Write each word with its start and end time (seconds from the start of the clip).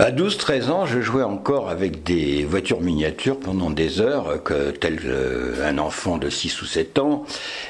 À 0.00 0.10
12-13 0.10 0.70
ans, 0.70 0.86
je 0.86 1.00
jouais 1.00 1.22
encore 1.22 1.68
avec 1.68 2.02
des 2.02 2.44
voitures 2.44 2.80
miniatures 2.80 3.38
pendant 3.38 3.70
des 3.70 4.00
heures, 4.00 4.42
que, 4.42 4.72
tel 4.72 4.98
euh, 5.04 5.64
un 5.64 5.78
enfant 5.78 6.18
de 6.18 6.28
6 6.28 6.62
ou 6.62 6.64
7 6.66 6.98
ans. 6.98 7.24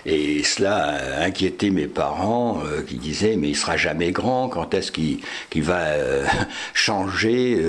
Et 0.06 0.42
cela 0.42 1.22
inquiétait 1.22 1.68
mes 1.68 1.86
parents 1.86 2.62
euh, 2.64 2.80
qui 2.80 2.94
disaient 2.94 3.36
Mais 3.36 3.50
il 3.50 3.54
sera 3.54 3.76
jamais 3.76 4.10
grand, 4.10 4.48
quand 4.48 4.72
est-ce 4.72 4.90
qu'il 4.90 5.20
va 5.56 5.80
euh, 5.80 6.24
changer, 6.72 7.62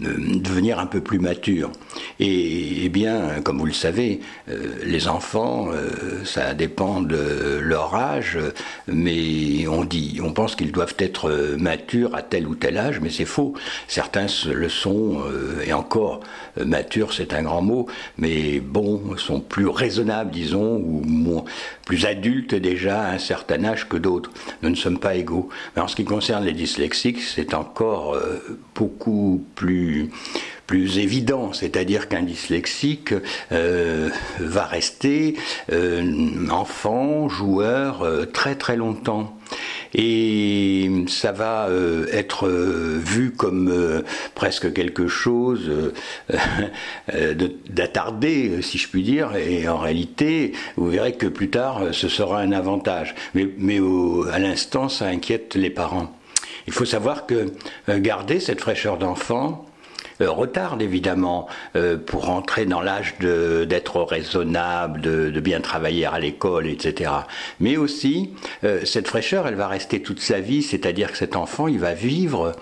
devenir 0.00 0.78
un 0.78 0.86
peu 0.86 1.02
plus 1.02 1.18
mature? 1.18 1.70
Et, 2.20 2.84
et, 2.84 2.88
bien, 2.88 3.40
comme 3.42 3.58
vous 3.58 3.66
le 3.66 3.72
savez, 3.72 4.20
les 4.84 5.08
enfants, 5.08 5.68
ça 6.24 6.54
dépend 6.54 7.00
de 7.00 7.58
leur 7.60 7.94
âge, 7.94 8.38
mais 8.86 9.66
on 9.68 9.84
dit, 9.84 10.20
on 10.22 10.32
pense 10.32 10.56
qu'ils 10.56 10.72
doivent 10.72 10.96
être 10.98 11.56
matures 11.58 12.14
à 12.14 12.22
tel 12.22 12.46
ou 12.46 12.54
tel 12.54 12.78
âge, 12.78 13.00
mais 13.00 13.10
c'est 13.10 13.24
faux 13.24 13.54
certains 13.86 14.26
le 14.46 14.68
sont, 14.68 15.22
euh, 15.26 15.62
et 15.66 15.72
encore, 15.72 16.20
euh, 16.58 16.64
mature 16.64 17.12
c'est 17.12 17.32
un 17.32 17.42
grand 17.42 17.62
mot, 17.62 17.86
mais 18.16 18.60
bon, 18.60 19.16
sont 19.16 19.40
plus 19.40 19.66
raisonnables, 19.66 20.30
disons, 20.30 20.76
ou 20.76 21.44
plus 21.84 22.04
adultes 22.04 22.54
déjà 22.54 23.02
à 23.02 23.12
un 23.12 23.18
certain 23.18 23.64
âge 23.64 23.88
que 23.88 23.96
d'autres. 23.96 24.30
Nous 24.62 24.70
ne 24.70 24.74
sommes 24.74 24.98
pas 24.98 25.14
égaux. 25.14 25.48
Mais 25.74 25.82
en 25.82 25.88
ce 25.88 25.96
qui 25.96 26.04
concerne 26.04 26.44
les 26.44 26.52
dyslexiques, 26.52 27.20
c'est 27.20 27.54
encore 27.54 28.14
euh, 28.14 28.38
beaucoup 28.74 29.44
plus 29.54 30.10
plus 30.68 30.98
évident, 30.98 31.52
c'est-à-dire 31.52 32.08
qu'un 32.08 32.22
dyslexique 32.22 33.12
va 33.50 34.64
rester 34.66 35.34
enfant, 36.50 37.28
joueur 37.28 38.06
très 38.32 38.54
très 38.54 38.76
longtemps 38.76 39.38
et 39.94 40.90
ça 41.08 41.32
va 41.32 41.68
euh, 41.68 42.06
être 42.12 42.46
euh, 42.46 43.00
vu 43.02 43.32
comme 43.32 43.68
euh, 43.70 44.02
presque 44.34 44.72
quelque 44.72 45.08
chose 45.08 45.70
d'attardé, 47.70 48.62
si 48.62 48.78
je 48.78 48.88
puis 48.88 49.02
dire, 49.02 49.34
et 49.36 49.68
en 49.68 49.78
réalité, 49.78 50.52
vous 50.76 50.88
verrez 50.88 51.12
que 51.12 51.26
plus 51.26 51.50
tard, 51.50 51.82
ce 51.92 52.08
sera 52.08 52.40
un 52.40 52.52
avantage. 52.52 53.14
Mais, 53.34 53.48
mais 53.58 53.80
à 54.32 54.38
l'instant, 54.38 54.88
ça 54.88 55.06
inquiète 55.06 55.54
les 55.54 55.70
parents. 55.70 56.12
Il 56.66 56.72
faut 56.72 56.84
savoir 56.84 57.26
que 57.26 57.46
garder 57.88 58.40
cette 58.40 58.60
fraîcheur 58.60 58.98
d'enfant, 58.98 59.64
euh, 59.64 59.77
retarde 60.26 60.82
évidemment 60.82 61.46
euh, 61.76 61.96
pour 61.96 62.30
entrer 62.30 62.66
dans 62.66 62.80
l'âge 62.80 63.14
d'être 63.18 64.02
raisonnable, 64.02 65.00
de, 65.00 65.40
bien 65.40 65.60
travailler 65.60 66.06
à 66.06 66.18
l'école, 66.18 66.66
etc. 66.66 67.10
Mais 67.60 67.76
aussi, 67.76 68.30
euh, 68.64 68.84
cette 68.84 69.08
fraîcheur, 69.08 69.46
elle 69.46 69.54
va 69.54 69.68
rester 69.68 70.02
toute 70.02 70.20
sa 70.20 70.40
vie, 70.40 70.62
c'est-à-dire 70.62 71.12
que 71.12 71.18
cet 71.18 71.36
enfant, 71.36 71.68
il 71.68 71.78
va 71.78 71.94
vivre 71.94 72.52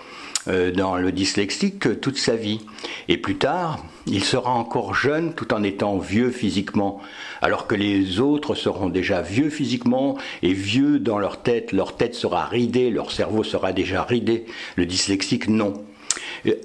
dans 0.75 0.95
le 0.95 1.11
dyslexique 1.11 1.99
toute 1.99 2.17
sa 2.17 2.37
vie. 2.37 2.61
Et 3.09 3.17
plus 3.17 3.35
tard, 3.35 3.83
il 4.05 4.23
sera 4.23 4.51
encore 4.51 4.93
jeune 4.93 5.33
tout 5.33 5.53
en 5.53 5.61
étant 5.61 5.97
vieux 5.97 6.31
physiquement, 6.31 7.01
alors 7.41 7.67
que 7.67 7.75
les 7.75 8.21
autres 8.21 8.55
seront 8.55 8.87
déjà 8.87 9.21
vieux 9.21 9.49
physiquement 9.49 10.17
et 10.43 10.53
vieux 10.53 10.99
dans 10.99 11.19
leur 11.19 11.41
tête. 11.41 11.73
Leur 11.73 11.97
tête 11.97 12.15
sera 12.15 12.45
ridée, 12.45 12.89
leur 12.89 13.11
cerveau 13.11 13.43
sera 13.43 13.73
déjà 13.73 14.03
ridé. 14.03 14.45
Le 14.77 14.85
dyslexique, 14.85 15.49
non. 15.49 15.73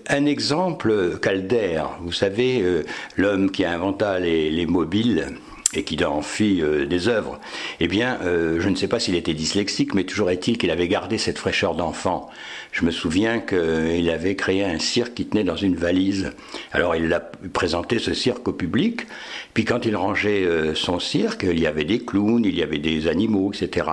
Un 0.08 0.26
exemple, 0.26 1.18
Calder, 1.20 1.82
vous 2.00 2.12
savez, 2.12 2.60
euh, 2.62 2.84
l'homme 3.16 3.50
qui 3.50 3.64
inventa 3.64 4.18
les, 4.18 4.66
mobiles 4.66 5.26
et 5.74 5.84
qui 5.84 6.02
en 6.04 6.22
fit 6.22 6.60
euh, 6.60 6.84
des 6.86 7.08
œuvres, 7.08 7.40
eh 7.80 7.88
bien, 7.88 8.18
euh, 8.22 8.60
je 8.60 8.68
ne 8.68 8.74
sais 8.74 8.88
pas 8.88 9.00
s'il 9.00 9.14
était 9.14 9.34
dyslexique, 9.34 9.94
mais 9.94 10.04
toujours 10.04 10.30
est-il 10.30 10.58
qu'il 10.58 10.70
avait 10.70 10.88
gardé 10.88 11.18
cette 11.18 11.38
fraîcheur 11.38 11.74
d'enfant. 11.74 12.28
Je 12.72 12.84
me 12.84 12.90
souviens 12.90 13.40
qu'il 13.40 14.10
avait 14.10 14.36
créé 14.36 14.64
un 14.64 14.78
cirque 14.78 15.14
qui 15.14 15.26
tenait 15.26 15.44
dans 15.44 15.56
une 15.56 15.76
valise. 15.76 16.32
Alors 16.72 16.94
il 16.94 17.12
a 17.12 17.20
présenté 17.52 17.98
ce 17.98 18.12
cirque 18.12 18.46
au 18.48 18.52
public, 18.52 19.06
puis 19.54 19.64
quand 19.64 19.86
il 19.86 19.96
rangeait 19.96 20.44
euh, 20.44 20.74
son 20.74 20.98
cirque, 20.98 21.46
il 21.48 21.60
y 21.60 21.66
avait 21.66 21.84
des 21.84 22.00
clowns, 22.00 22.44
il 22.44 22.54
y 22.54 22.62
avait 22.62 22.78
des 22.78 23.08
animaux, 23.08 23.52
etc. 23.52 23.86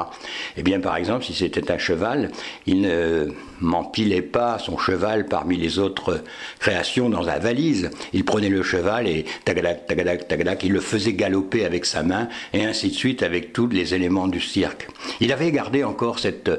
Eh 0.58 0.64
bien, 0.64 0.80
par 0.80 0.98
exemple, 0.98 1.24
si 1.24 1.34
c'était 1.34 1.72
un 1.72 1.78
cheval, 1.78 2.32
il 2.66 2.82
ne 2.82 3.28
m'empilait 3.62 4.22
pas 4.22 4.60
son 4.60 4.78
cheval 4.78 5.26
parmi 5.26 5.58
les 5.58 5.80
autres 5.80 6.24
créations 6.60 7.10
dans 7.10 7.22
la 7.22 7.40
valise. 7.40 7.90
Il 8.14 8.26
prenait 8.26 8.50
le 8.50 8.64
cheval 8.64 9.08
et 9.08 9.26
tagadac, 9.46 9.86
tagadac, 9.88 10.28
tagadac, 10.28 10.64
il 10.64 10.72
le 10.72 10.80
faisait 10.80 11.14
galoper 11.14 11.66
avec 11.66 11.86
sa 11.86 12.04
main 12.04 12.30
et 12.54 12.66
ainsi 12.66 12.90
de 12.90 12.96
suite 12.96 13.24
avec 13.24 13.54
tous 13.54 13.68
les 13.68 13.94
éléments 13.94 14.28
du 14.28 14.42
cirque. 14.42 14.88
Il 15.20 15.32
avait 15.32 15.52
gardé 15.52 15.84
encore 15.84 16.20
cette, 16.20 16.52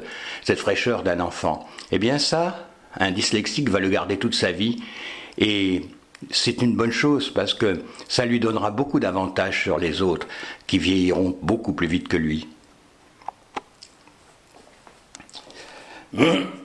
cette 0.43 0.59
fraîcheur 0.59 1.03
d'un 1.03 1.19
enfant. 1.19 1.67
Eh 1.91 1.99
bien, 1.99 2.19
ça, 2.19 2.67
un 2.99 3.11
dyslexique 3.11 3.69
va 3.69 3.79
le 3.79 3.89
garder 3.89 4.17
toute 4.17 4.35
sa 4.35 4.51
vie 4.51 4.81
et 5.37 5.83
c'est 6.29 6.61
une 6.61 6.75
bonne 6.75 6.91
chose 6.91 7.31
parce 7.33 7.53
que 7.53 7.81
ça 8.07 8.25
lui 8.25 8.39
donnera 8.39 8.69
beaucoup 8.71 8.99
d'avantages 8.99 9.63
sur 9.63 9.79
les 9.79 10.01
autres 10.01 10.27
qui 10.67 10.77
vieilliront 10.77 11.37
beaucoup 11.41 11.73
plus 11.73 11.87
vite 11.87 12.07
que 12.07 12.17
lui. 12.17 12.47